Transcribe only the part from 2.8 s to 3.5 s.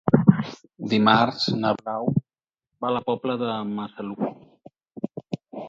a la Pobla